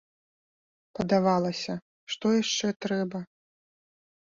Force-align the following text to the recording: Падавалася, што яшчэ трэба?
Падавалася, 0.99 1.73
што 2.15 2.25
яшчэ 2.41 2.67
трэба? 2.89 3.19